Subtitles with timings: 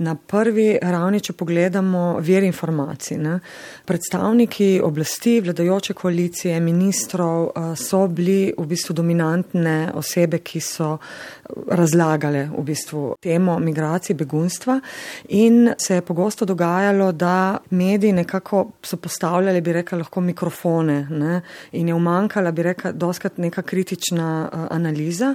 [0.00, 3.34] Na prvi ravni, če pogledamo vir informacij, ne,
[3.84, 10.94] predstavniki oblasti, vladajoče koalicije, ministrov so bili v bistvu dominantne osebe, ki so
[11.76, 14.78] razlagale v bistvu temo migracij, begunstva.
[15.36, 21.42] In se je pogosto dogajalo, da mediji nekako so postavljali, bi rekla, lahko mikrofone ne,
[21.76, 25.34] in je umankala, bi rekla, doskrat neka kritična analiza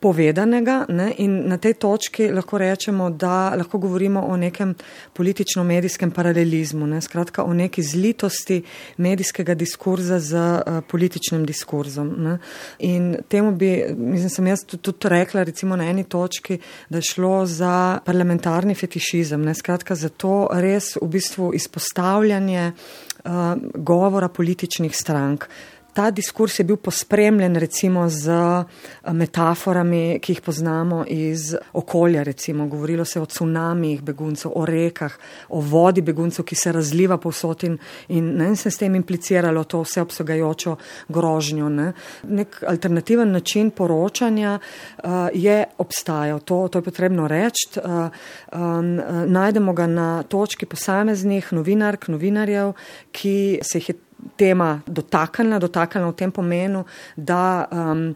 [0.00, 4.74] povedanega ne, in na tej točki lahko rečemo, da lahko govorimo o nekem
[5.12, 8.62] politično-medijskem paralelizmu, ne, skratka o neki zlitosti
[8.96, 12.14] medijskega diskurza z uh, političnim diskurzom.
[12.18, 12.38] Ne.
[12.78, 17.02] In temu bi, mislim, sem jaz tudi, tudi rekla recimo na eni točki, da je
[17.10, 23.32] šlo za parlamentarni fetišizem, ne, skratka za to res v bistvu izpostavljanje uh,
[23.74, 25.48] govora političnih strank
[25.98, 32.66] ta diskurs je bil pospremljen recimo z eh, metaforami, ki jih poznamo iz okolja, recimo
[32.66, 35.16] govorilo se o cunamijih beguncev, o rekah,
[35.48, 37.74] o vodi beguncev, ki se razliva povsod in,
[38.14, 40.76] in ne, se s tem impliciralo to vseobsegajočo
[41.08, 41.68] grožnjo.
[41.68, 41.92] Ne.
[42.22, 47.72] Nek alternativen način poročanja uh, je obstajal, to, to je potrebno reči.
[47.82, 48.06] Uh,
[48.54, 52.76] um, najdemo ga na točki posameznih novinark, novinarjev,
[53.10, 54.02] ki se jih je
[54.38, 56.84] tema dotaknila, dotaknila v tem pomenu,
[57.16, 58.12] da um,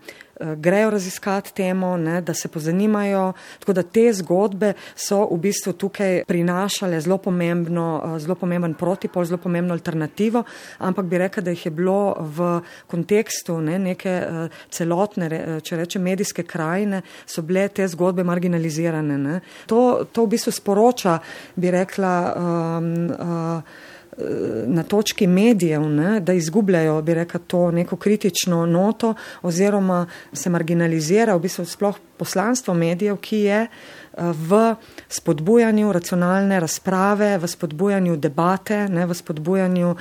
[0.57, 3.33] grejo raziskati temo, ne, da se pozanimajo.
[3.59, 9.39] Tako da te zgodbe so v bistvu tukaj prinašale zelo, pomembno, zelo pomemben protipol, zelo
[9.39, 10.45] pomembno alternativo,
[10.79, 14.17] ampak bi rekla, da jih je bilo v kontekstu ne, neke
[14.71, 19.19] celotne, če reče, medijske krajine, so bile te zgodbe marginalizirane.
[19.19, 19.41] Ne.
[19.67, 21.19] To, to v bistvu sporoča,
[21.57, 23.91] bi rekla, um, uh,
[24.67, 31.37] na točki medijev, ne, da izgubljajo, bi rekel, to neko kritično noto oziroma se marginalizira
[31.37, 33.67] v bistvu sploh poslanstvo medijev, ki je
[34.19, 34.77] v
[35.09, 39.99] spodbujanju racionalne razprave, v spodbujanju debate, ne, v spodbujanju uh,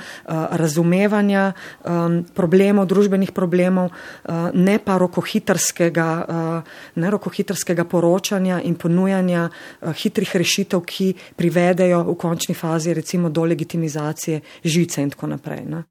[0.50, 9.48] razumevanja um, problemov, družbenih problemov, uh, ne pa rokohitrskega, uh, ne rokohitrskega poročanja in ponujanja
[9.48, 15.64] uh, hitrih rešitev, ki privedejo v končni fazi recimo do legitimizacije žice in tako naprej.
[15.64, 15.82] Ne.